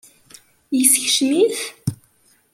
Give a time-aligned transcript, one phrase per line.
[0.77, 1.57] Yeskcem-it?